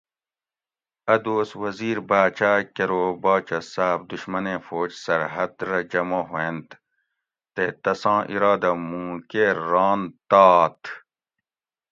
اۤ 1.13 1.19
دوس 1.23 1.49
وزیر 1.63 1.97
باۤچاۤ 2.09 2.61
کرو 2.75 3.03
باچہ 3.23 3.59
صاۤب 3.73 3.99
دُشمنیں 4.11 4.59
فوج 4.65 4.89
سرحد 5.03 5.53
رہ 5.69 5.79
جمع 5.91 6.21
ہوینت 6.29 6.67
تے 7.53 7.65
تساں 7.83 8.19
اِرادہ 8.31 8.71
مُوں 8.89 9.11
کیر 9.29 9.55
ران 9.71 10.01
تاتھ 10.29 10.85